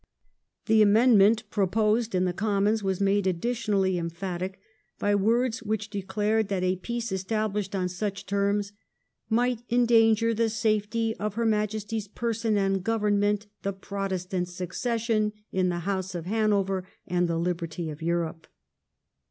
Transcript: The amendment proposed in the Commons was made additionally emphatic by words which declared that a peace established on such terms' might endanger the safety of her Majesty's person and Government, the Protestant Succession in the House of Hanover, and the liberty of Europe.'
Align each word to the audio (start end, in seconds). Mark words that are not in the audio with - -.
The 0.65 0.81
amendment 0.81 1.47
proposed 1.51 2.15
in 2.15 2.25
the 2.25 2.33
Commons 2.33 2.81
was 2.81 2.99
made 2.99 3.27
additionally 3.27 3.99
emphatic 3.99 4.59
by 4.97 5.13
words 5.13 5.61
which 5.61 5.91
declared 5.91 6.47
that 6.47 6.63
a 6.63 6.77
peace 6.77 7.11
established 7.11 7.75
on 7.75 7.87
such 7.87 8.25
terms' 8.25 8.71
might 9.39 9.61
endanger 9.69 10.33
the 10.33 10.49
safety 10.49 11.15
of 11.17 11.35
her 11.35 11.45
Majesty's 11.45 12.07
person 12.07 12.57
and 12.57 12.83
Government, 12.83 13.45
the 13.61 13.73
Protestant 13.73 14.47
Succession 14.47 15.33
in 15.51 15.69
the 15.69 15.81
House 15.85 16.15
of 16.15 16.25
Hanover, 16.25 16.83
and 17.05 17.27
the 17.27 17.37
liberty 17.37 17.91
of 17.91 18.01
Europe.' 18.01 18.47